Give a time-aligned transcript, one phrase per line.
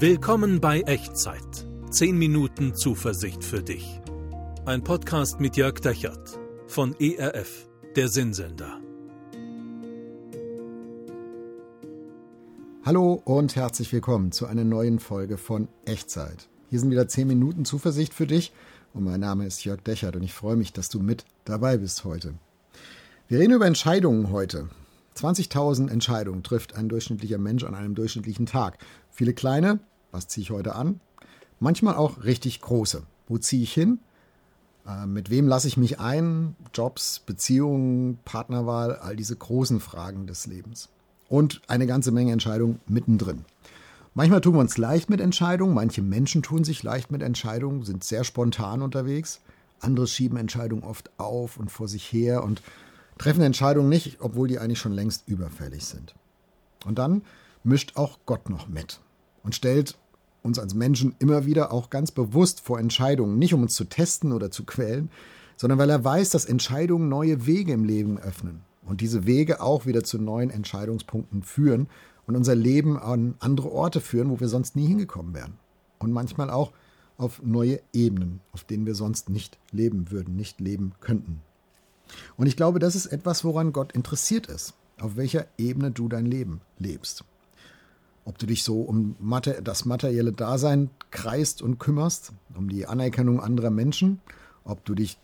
[0.00, 1.66] Willkommen bei Echtzeit.
[1.90, 4.00] 10 Minuten Zuversicht für dich.
[4.64, 6.38] Ein Podcast mit Jörg Dechert
[6.68, 8.80] von ERF, der Sinnsender.
[12.84, 16.48] Hallo und herzlich willkommen zu einer neuen Folge von Echtzeit.
[16.70, 18.52] Hier sind wieder 10 Minuten Zuversicht für dich
[18.94, 22.04] und mein Name ist Jörg Dechert und ich freue mich, dass du mit dabei bist
[22.04, 22.34] heute.
[23.26, 24.68] Wir reden über Entscheidungen heute.
[25.18, 28.78] 20.000 Entscheidungen trifft ein durchschnittlicher Mensch an einem durchschnittlichen Tag.
[29.10, 29.80] Viele kleine,
[30.12, 31.00] was ziehe ich heute an?
[31.60, 33.02] Manchmal auch richtig große.
[33.26, 33.98] Wo ziehe ich hin?
[34.86, 36.54] Äh, mit wem lasse ich mich ein?
[36.72, 40.88] Jobs, Beziehungen, Partnerwahl, all diese großen Fragen des Lebens.
[41.28, 43.44] Und eine ganze Menge Entscheidungen mittendrin.
[44.14, 48.02] Manchmal tun wir uns leicht mit Entscheidungen, manche Menschen tun sich leicht mit Entscheidungen, sind
[48.02, 49.40] sehr spontan unterwegs,
[49.80, 52.62] andere schieben Entscheidungen oft auf und vor sich her und
[53.18, 56.14] treffen Entscheidungen nicht, obwohl die eigentlich schon längst überfällig sind.
[56.86, 57.22] Und dann
[57.64, 59.00] mischt auch Gott noch mit
[59.42, 59.98] und stellt
[60.42, 64.32] uns als Menschen immer wieder auch ganz bewusst vor Entscheidungen, nicht um uns zu testen
[64.32, 65.10] oder zu quälen,
[65.56, 69.86] sondern weil er weiß, dass Entscheidungen neue Wege im Leben öffnen und diese Wege auch
[69.86, 71.88] wieder zu neuen Entscheidungspunkten führen
[72.26, 75.54] und unser Leben an andere Orte führen, wo wir sonst nie hingekommen wären.
[75.98, 76.72] Und manchmal auch
[77.16, 81.42] auf neue Ebenen, auf denen wir sonst nicht leben würden, nicht leben könnten.
[82.36, 86.26] Und ich glaube, das ist etwas, woran Gott interessiert ist, auf welcher Ebene du dein
[86.26, 87.24] Leben lebst.
[88.24, 89.16] Ob du dich so um
[89.62, 94.20] das materielle Dasein kreist und kümmerst, um die Anerkennung anderer Menschen,
[94.64, 95.18] ob du dich,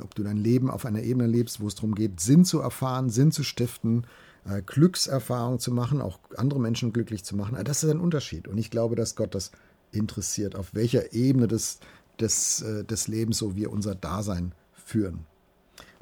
[0.00, 3.10] ob du dein Leben auf einer Ebene lebst, wo es darum geht, Sinn zu erfahren,
[3.10, 4.06] Sinn zu stiften,
[4.48, 7.62] äh, Glückserfahrung zu machen, auch andere Menschen glücklich zu machen.
[7.64, 8.48] Das ist ein Unterschied.
[8.48, 9.50] Und ich glaube, dass Gott das
[9.92, 11.80] interessiert, auf welcher Ebene des,
[12.20, 15.26] des, äh, des Lebens so wir unser Dasein führen.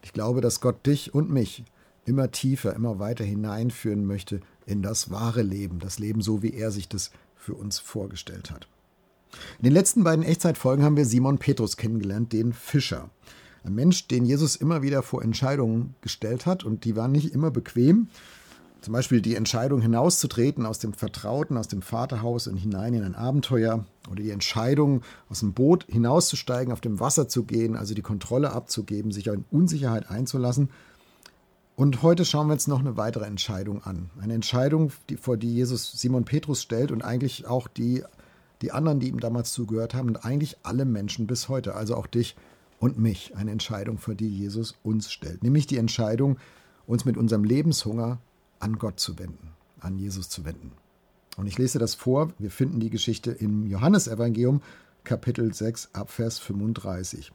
[0.04, 1.64] Ich glaube, dass Gott dich und mich
[2.04, 6.70] immer tiefer, immer weiter hineinführen möchte in das wahre Leben, das Leben so, wie er
[6.70, 8.68] sich das für uns vorgestellt hat.
[9.58, 13.08] In den letzten beiden Echtzeitfolgen haben wir Simon Petrus kennengelernt, den Fischer.
[13.64, 17.50] Ein Mensch, den Jesus immer wieder vor Entscheidungen gestellt hat und die waren nicht immer
[17.50, 18.08] bequem.
[18.84, 23.14] Zum Beispiel die Entscheidung hinauszutreten aus dem Vertrauten, aus dem Vaterhaus und hinein in ein
[23.14, 25.00] Abenteuer oder die Entscheidung
[25.30, 29.46] aus dem Boot hinauszusteigen, auf dem Wasser zu gehen, also die Kontrolle abzugeben, sich in
[29.50, 30.68] Unsicherheit einzulassen.
[31.76, 34.10] Und heute schauen wir uns noch eine weitere Entscheidung an.
[34.20, 38.04] Eine Entscheidung, die, vor die Jesus Simon Petrus stellt und eigentlich auch die,
[38.60, 42.06] die anderen, die ihm damals zugehört haben und eigentlich alle Menschen bis heute, also auch
[42.06, 42.36] dich
[42.80, 43.34] und mich.
[43.34, 45.42] Eine Entscheidung, vor die Jesus uns stellt.
[45.42, 46.36] Nämlich die Entscheidung,
[46.86, 48.18] uns mit unserem Lebenshunger
[48.64, 50.72] an Gott zu wenden, an Jesus zu wenden.
[51.36, 52.32] Und ich lese das vor.
[52.38, 54.62] Wir finden die Geschichte im Johannesevangelium,
[55.04, 57.30] Kapitel 6, Abvers 35.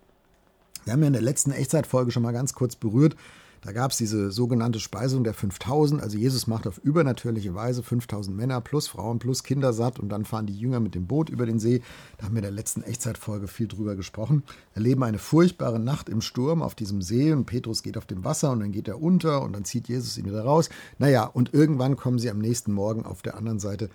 [0.85, 3.16] Wir haben ja in der letzten Echtzeitfolge schon mal ganz kurz berührt,
[3.61, 6.01] da gab es diese sogenannte Speisung der 5000.
[6.01, 10.25] Also Jesus macht auf übernatürliche Weise 5000 Männer plus Frauen plus Kinder satt und dann
[10.25, 11.81] fahren die Jünger mit dem Boot über den See.
[12.17, 14.43] Da haben wir in der letzten Echtzeitfolge viel drüber gesprochen.
[14.73, 18.51] Erleben eine furchtbare Nacht im Sturm auf diesem See und Petrus geht auf dem Wasser
[18.51, 20.69] und dann geht er unter und dann zieht Jesus ihn wieder raus.
[20.97, 23.89] Naja, und irgendwann kommen sie am nächsten Morgen auf der anderen Seite,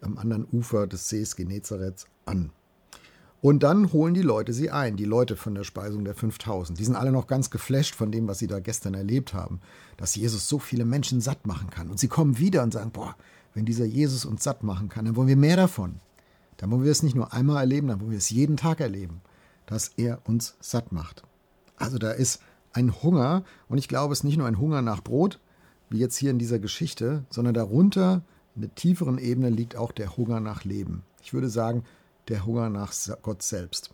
[0.00, 2.52] am anderen Ufer des Sees Genezareth an.
[3.42, 6.78] Und dann holen die Leute sie ein, die Leute von der Speisung der 5000.
[6.78, 9.60] Die sind alle noch ganz geflasht von dem, was sie da gestern erlebt haben,
[9.96, 11.88] dass Jesus so viele Menschen satt machen kann.
[11.88, 13.16] Und sie kommen wieder und sagen, boah,
[13.54, 16.00] wenn dieser Jesus uns satt machen kann, dann wollen wir mehr davon.
[16.58, 19.22] Dann wollen wir es nicht nur einmal erleben, dann wollen wir es jeden Tag erleben,
[19.64, 21.22] dass er uns satt macht.
[21.76, 22.42] Also da ist
[22.74, 25.40] ein Hunger, und ich glaube, es ist nicht nur ein Hunger nach Brot,
[25.88, 28.22] wie jetzt hier in dieser Geschichte, sondern darunter,
[28.54, 31.02] in der tieferen Ebene, liegt auch der Hunger nach Leben.
[31.22, 31.84] Ich würde sagen,
[32.30, 32.92] der Hunger nach
[33.22, 33.90] Gott selbst.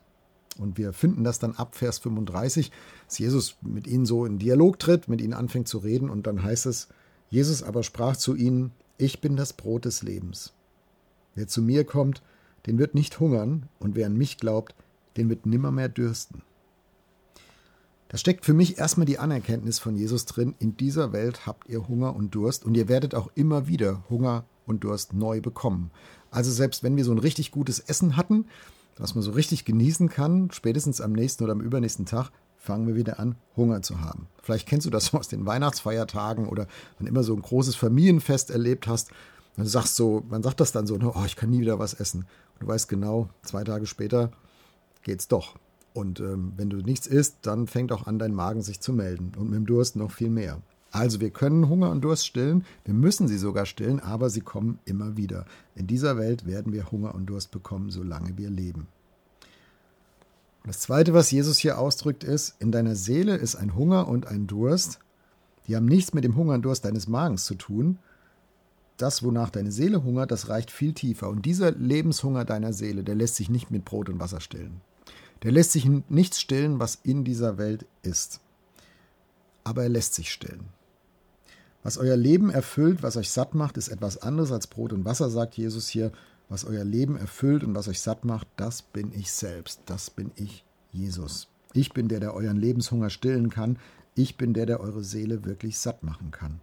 [0.59, 2.71] Und wir finden das dann ab Vers 35,
[3.07, 6.43] dass Jesus mit ihnen so in Dialog tritt, mit ihnen anfängt zu reden und dann
[6.43, 6.89] heißt es,
[7.29, 10.55] Jesus aber sprach zu ihnen, ich bin das Brot des Lebens.
[11.35, 12.23] Wer zu mir kommt,
[12.67, 14.75] den wird nicht hungern und wer an mich glaubt,
[15.17, 16.43] den wird nimmermehr dürsten.
[18.09, 21.89] Da steckt für mich erstmal die Anerkenntnis von Jesus drin, in dieser Welt habt ihr
[21.89, 25.91] Hunger und Durst und ihr werdet auch immer wieder Hunger und Durst neu bekommen.
[26.31, 28.46] Also selbst wenn wir so ein richtig gutes Essen hatten,
[28.99, 32.96] was man so richtig genießen kann, spätestens am nächsten oder am übernächsten Tag fangen wir
[32.96, 34.26] wieder an, Hunger zu haben.
[34.43, 36.67] Vielleicht kennst du das aus den Weihnachtsfeiertagen oder
[36.99, 39.11] wenn immer so ein großes Familienfest erlebt hast.
[39.56, 41.94] Dann sagst so, man sagt das dann so, ne, oh, ich kann nie wieder was
[41.94, 42.26] essen.
[42.55, 44.31] Und du weißt genau, zwei Tage später
[45.02, 45.56] geht's doch.
[45.94, 49.32] Und ähm, wenn du nichts isst, dann fängt auch an, dein Magen sich zu melden.
[49.38, 50.61] Und mit dem Durst noch viel mehr.
[50.91, 54.79] Also wir können Hunger und Durst stillen, wir müssen sie sogar stillen, aber sie kommen
[54.85, 55.44] immer wieder.
[55.75, 58.87] In dieser Welt werden wir Hunger und Durst bekommen, solange wir leben.
[60.65, 64.47] Das Zweite, was Jesus hier ausdrückt, ist, in deiner Seele ist ein Hunger und ein
[64.47, 64.99] Durst,
[65.69, 67.99] die haben nichts mit dem Hunger und Durst deines Magens zu tun,
[68.97, 71.29] das, wonach deine Seele hungert, das reicht viel tiefer.
[71.29, 74.81] Und dieser Lebenshunger deiner Seele, der lässt sich nicht mit Brot und Wasser stillen.
[75.43, 78.41] Der lässt sich nichts stillen, was in dieser Welt ist.
[79.65, 80.65] Aber er lässt sich stillen.
[81.87, 85.31] Was euer Leben erfüllt, was euch satt macht, ist etwas anderes als Brot und Wasser,
[85.31, 86.11] sagt Jesus hier.
[86.49, 89.83] Was euer Leben erfüllt und was euch satt macht, das bin ich selbst.
[89.87, 91.47] Das bin ich, Jesus.
[91.75, 93.79] Ich bin der, der euren Lebenshunger stillen kann.
[94.17, 96.61] Ich bin der, der eure Seele wirklich satt machen kann.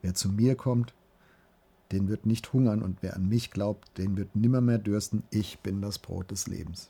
[0.00, 0.94] Wer zu mir kommt,
[1.92, 5.22] den wird nicht hungern und wer an mich glaubt, den wird nimmermehr dürsten.
[5.28, 6.88] Ich bin das Brot des Lebens.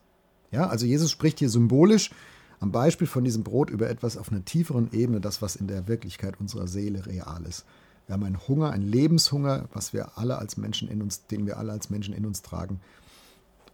[0.53, 2.13] Ja, also Jesus spricht hier symbolisch
[2.61, 5.89] am Beispiel von diesem Brot über etwas auf einer tieferen Ebene, das, was in der
[5.89, 7.65] Wirklichkeit unserer Seele real ist.
[8.07, 11.59] Wir haben einen Hunger, einen Lebenshunger, was wir alle als Menschen in uns, den wir
[11.59, 12.81] alle als Menschen in uns tragen.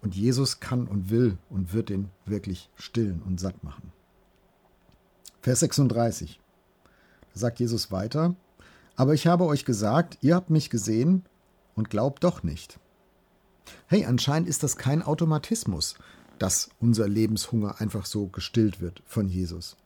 [0.01, 3.93] Und Jesus kann und will und wird den wirklich stillen und satt machen.
[5.43, 6.41] Vers 36.
[7.35, 8.35] Da sagt Jesus weiter,
[8.97, 11.25] aber ich habe euch gesagt, ihr habt mich gesehen
[11.75, 12.79] und glaubt doch nicht.
[13.87, 15.95] Hey, anscheinend ist das kein Automatismus,
[16.43, 19.77] dass unser Lebenshunger einfach so gestillt wird von Jesus.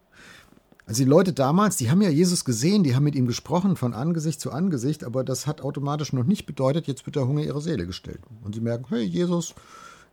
[0.87, 3.93] Also die Leute damals, die haben ja Jesus gesehen, die haben mit ihm gesprochen von
[3.93, 7.61] Angesicht zu Angesicht, aber das hat automatisch noch nicht bedeutet, jetzt wird der Hunger ihrer
[7.61, 8.21] Seele gestillt.
[8.43, 9.55] Und sie merken, hey Jesus,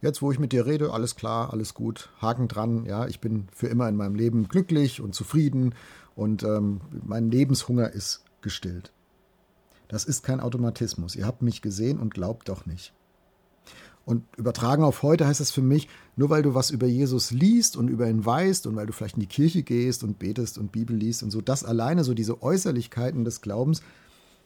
[0.02, 3.48] jetzt wo ich mit dir rede, alles klar, alles gut, Haken dran, ja, ich bin
[3.54, 5.74] für immer in meinem Leben glücklich und zufrieden
[6.14, 8.92] und ähm, mein Lebenshunger ist gestillt.
[9.88, 11.16] Das ist kein Automatismus.
[11.16, 12.92] Ihr habt mich gesehen und glaubt doch nicht.
[14.06, 17.78] Und übertragen auf heute heißt das für mich, nur weil du was über Jesus liest
[17.78, 20.74] und über ihn weißt und weil du vielleicht in die Kirche gehst und betest und
[20.74, 23.82] Bibel liest und so, das alleine, so diese Äußerlichkeiten des Glaubens,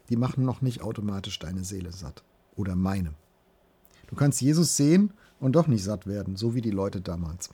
[0.10, 2.24] die machen noch nicht automatisch deine Seele satt.
[2.56, 3.14] Oder meine.
[4.08, 7.50] Du kannst Jesus sehen und doch nicht satt werden, so wie die Leute damals.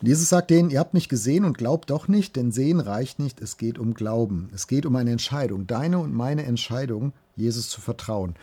[0.00, 3.40] Jesus sagt denen, ihr habt mich gesehen und glaubt doch nicht, denn sehen reicht nicht,
[3.40, 4.48] es geht um Glauben.
[4.54, 8.36] Es geht um eine Entscheidung, deine und meine Entscheidung, Jesus zu vertrauen.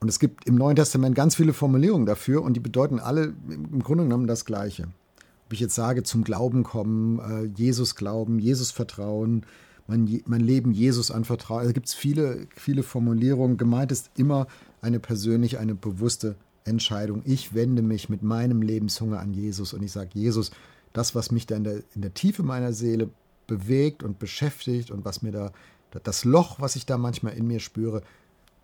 [0.00, 3.82] Und es gibt im Neuen Testament ganz viele Formulierungen dafür und die bedeuten alle im
[3.82, 4.88] Grunde genommen das Gleiche.
[5.46, 9.44] Ob ich jetzt sage, zum Glauben kommen, äh, Jesus glauben, Jesus vertrauen,
[9.86, 11.60] mein, mein Leben Jesus anvertrauen.
[11.60, 13.56] Also gibt es viele, viele Formulierungen.
[13.56, 14.46] Gemeint ist immer
[14.80, 17.22] eine persönliche, eine bewusste Entscheidung.
[17.24, 20.50] Ich wende mich mit meinem Lebenshunger an Jesus und ich sage, Jesus,
[20.92, 23.10] das, was mich da in der, in der Tiefe meiner Seele
[23.46, 25.52] bewegt und beschäftigt und was mir da,
[26.02, 28.02] das Loch, was ich da manchmal in mir spüre,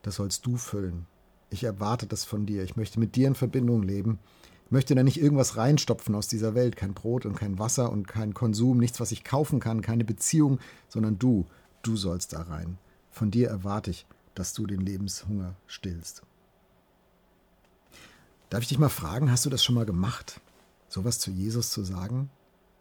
[0.03, 1.07] das sollst du füllen.
[1.51, 2.63] Ich erwarte das von dir.
[2.63, 4.19] Ich möchte mit dir in Verbindung leben.
[4.67, 6.77] Ich möchte da nicht irgendwas reinstopfen aus dieser Welt.
[6.77, 10.61] Kein Brot und kein Wasser und kein Konsum, nichts, was ich kaufen kann, keine Beziehung,
[10.89, 11.47] sondern du,
[11.83, 12.79] du sollst da rein.
[13.11, 14.07] Von dir erwarte ich,
[14.37, 16.23] dass du den Lebenshunger stillst.
[18.49, 20.41] Darf ich dich mal fragen, hast du das schon mal gemacht,
[20.89, 22.31] sowas zu Jesus zu sagen?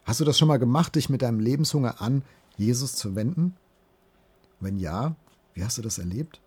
[0.03, 2.23] Hast du das schon mal gemacht, dich mit deinem Lebenshunger an
[2.57, 3.55] Jesus zu wenden?
[4.59, 5.15] Wenn ja,
[5.53, 6.39] wie hast du das erlebt?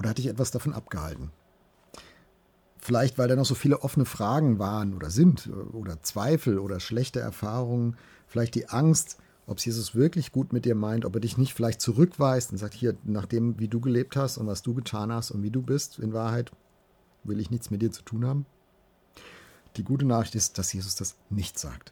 [0.00, 1.30] Oder hat dich etwas davon abgehalten?
[2.78, 7.20] Vielleicht, weil da noch so viele offene Fragen waren oder sind oder Zweifel oder schlechte
[7.20, 7.96] Erfahrungen.
[8.26, 11.52] Vielleicht die Angst, ob es Jesus wirklich gut mit dir meint, ob er dich nicht
[11.52, 15.12] vielleicht zurückweist und sagt, hier, nach dem, wie du gelebt hast und was du getan
[15.12, 16.50] hast und wie du bist, in Wahrheit
[17.22, 18.46] will ich nichts mit dir zu tun haben.
[19.76, 21.90] Die gute Nachricht ist, dass Jesus das nicht sagt.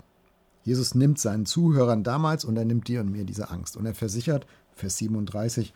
[0.64, 3.76] Jesus nimmt seinen Zuhörern damals und er nimmt dir und mir diese Angst.
[3.76, 5.75] Und er versichert, Vers 37,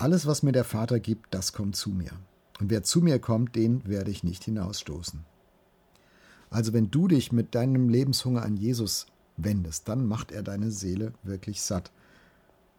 [0.00, 2.10] alles, was mir der Vater gibt, das kommt zu mir.
[2.58, 5.24] Und wer zu mir kommt, den werde ich nicht hinausstoßen.
[6.50, 11.12] Also wenn du dich mit deinem Lebenshunger an Jesus wendest, dann macht er deine Seele
[11.22, 11.92] wirklich satt.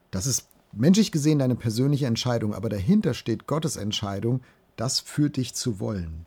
[0.10, 4.42] Das ist menschlich gesehen deine persönliche Entscheidung, aber dahinter steht Gottes Entscheidung,
[4.76, 6.26] das für dich zu wollen.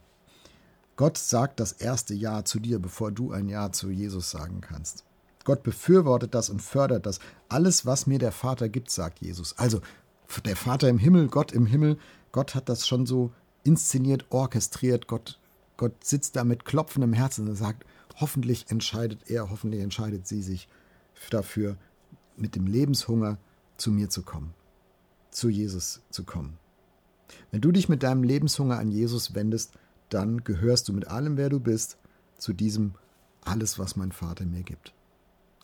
[0.96, 5.04] Gott sagt das erste Ja zu dir, bevor du ein Ja zu Jesus sagen kannst.
[5.44, 7.18] Gott befürwortet das und fördert das.
[7.48, 9.58] Alles, was mir der Vater gibt, sagt Jesus.
[9.58, 9.80] Also
[10.44, 11.98] der Vater im Himmel, Gott im Himmel,
[12.32, 15.06] Gott hat das schon so inszeniert, orchestriert.
[15.06, 15.38] Gott,
[15.76, 17.84] Gott sitzt da mit klopfendem Herzen und sagt,
[18.16, 20.68] hoffentlich entscheidet er, hoffentlich entscheidet sie sich
[21.30, 21.76] dafür,
[22.36, 23.38] mit dem Lebenshunger
[23.76, 24.54] zu mir zu kommen,
[25.30, 26.58] zu Jesus zu kommen.
[27.50, 29.72] Wenn du dich mit deinem Lebenshunger an Jesus wendest,
[30.08, 31.98] dann gehörst du mit allem, wer du bist,
[32.36, 32.94] zu diesem
[33.42, 34.92] alles, was mein Vater mir gibt.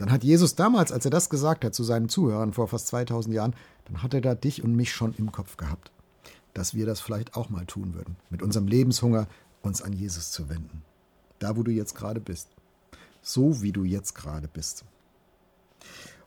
[0.01, 3.35] Dann hat Jesus damals, als er das gesagt hat zu seinen Zuhörern vor fast 2000
[3.35, 3.55] Jahren,
[3.85, 5.93] dann hat er da dich und mich schon im Kopf gehabt,
[6.55, 9.29] dass wir das vielleicht auch mal tun würden, mit unserem Lebenshunger
[9.61, 10.85] uns an Jesus zu wenden.
[11.39, 12.49] Da, wo du jetzt gerade bist.
[13.21, 14.87] So, wie du jetzt gerade bist.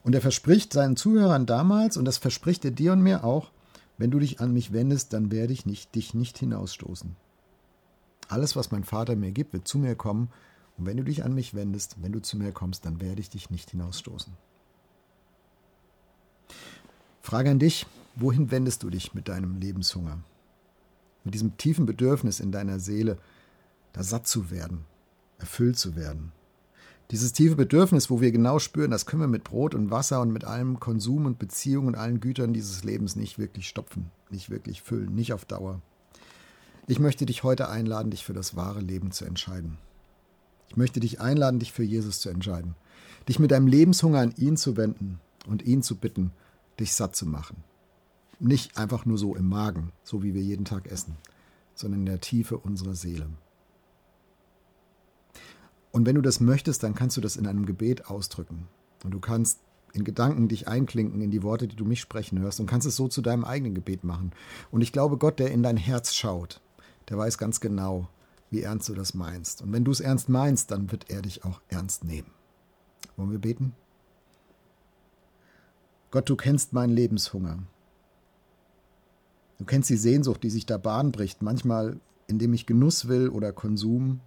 [0.04, 3.50] Und er verspricht seinen Zuhörern damals, und das verspricht er dir und mir auch,
[3.98, 7.16] wenn du dich an mich wendest, dann werde ich nicht, dich nicht hinausstoßen.
[8.28, 10.30] Alles, was mein Vater mir gibt, wird zu mir kommen
[10.78, 13.30] und wenn du dich an mich wendest, wenn du zu mir kommst, dann werde ich
[13.30, 14.34] dich nicht hinausstoßen.
[17.22, 20.20] Frage an dich, wohin wendest du dich mit deinem Lebenshunger?
[21.24, 23.18] Mit diesem tiefen Bedürfnis in deiner Seele,
[23.94, 24.86] da satt zu werden,
[25.38, 26.32] erfüllt zu werden.
[27.12, 30.32] Dieses tiefe Bedürfnis, wo wir genau spüren, das können wir mit Brot und Wasser und
[30.32, 34.82] mit allem Konsum und Beziehung und allen Gütern dieses Lebens nicht wirklich stopfen, nicht wirklich
[34.82, 35.82] füllen, nicht auf Dauer.
[36.88, 39.78] Ich möchte dich heute einladen, dich für das wahre Leben zu entscheiden.
[40.74, 42.74] Ich möchte dich einladen, dich für Jesus zu entscheiden,
[43.30, 46.32] dich mit deinem Lebenshunger an ihn zu wenden und ihn zu bitten,
[46.80, 47.58] dich satt zu machen.
[48.40, 51.16] Nicht einfach nur so im Magen, so wie wir jeden Tag essen,
[51.76, 53.28] sondern in der Tiefe unserer Seele.
[55.92, 58.68] Und wenn du das möchtest, dann kannst du das in einem Gebet ausdrücken.
[59.04, 59.60] Und du kannst
[59.94, 62.96] in Gedanken dich einklinken in die Worte, die du mich sprechen hörst und kannst es
[62.96, 64.32] so zu deinem eigenen Gebet machen.
[64.72, 66.62] Und ich glaube, Gott, der in dein Herz schaut,
[67.10, 68.08] der weiß ganz genau,
[68.54, 69.62] wie ernst du das meinst.
[69.62, 72.32] Und wenn du es ernst meinst, dann wird er dich auch ernst nehmen.
[73.18, 73.74] Wollen wir beten?
[76.12, 77.64] Gott, du kennst meinen Lebenshunger.
[79.58, 83.52] Du kennst die Sehnsucht, die sich da Bahn bricht, manchmal indem ich Genuss will oder
[83.52, 84.22] Konsum,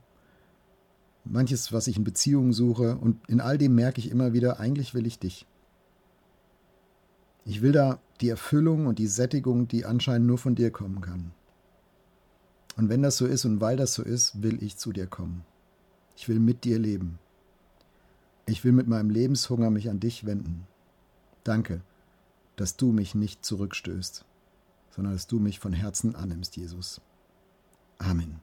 [1.24, 4.94] manches, was ich in Beziehungen suche, und in all dem merke ich immer wieder, eigentlich
[4.94, 5.46] will ich dich.
[7.44, 11.32] Ich will da die Erfüllung und die Sättigung, die anscheinend nur von dir kommen kann.
[12.76, 15.44] Und wenn das so ist und weil das so ist, will ich zu dir kommen.
[16.14, 17.18] Ich will mit dir leben.
[18.46, 20.66] Ich will mit meinem Lebenshunger mich an dich wenden.
[21.42, 21.80] Danke,
[22.56, 24.24] dass du mich nicht zurückstößt,
[24.90, 27.00] sondern dass du mich von Herzen annimmst, Jesus.
[27.98, 28.40] Amen.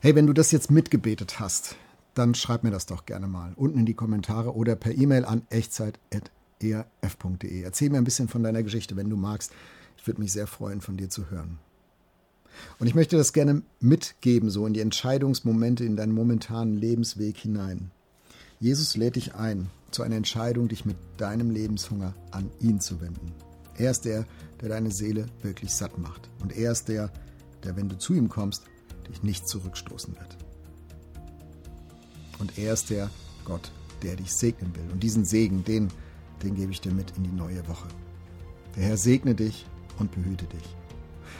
[0.00, 1.76] Hey, wenn du das jetzt mitgebetet hast,
[2.14, 5.42] dann schreib mir das doch gerne mal unten in die Kommentare oder per E-Mail an
[5.50, 7.62] echtzeit.erf.de.
[7.62, 9.52] Erzähl mir ein bisschen von deiner Geschichte, wenn du magst.
[9.96, 11.58] Ich würde mich sehr freuen, von dir zu hören.
[12.78, 17.90] Und ich möchte das gerne mitgeben, so in die Entscheidungsmomente in deinen momentanen Lebensweg hinein.
[18.58, 23.32] Jesus lädt dich ein, zu einer Entscheidung, dich mit deinem Lebenshunger an ihn zu wenden.
[23.76, 24.26] Er ist der,
[24.60, 26.28] der deine Seele wirklich satt macht.
[26.42, 27.10] Und er ist der,
[27.64, 28.64] der, wenn du zu ihm kommst,
[29.08, 30.36] dich nicht zurückstoßen wird.
[32.38, 33.10] Und er ist der
[33.44, 34.90] Gott, der dich segnen will.
[34.92, 35.88] Und diesen Segen, den,
[36.42, 37.88] den gebe ich dir mit in die neue Woche.
[38.76, 39.66] Der Herr segne dich
[39.98, 40.79] und behüte dich.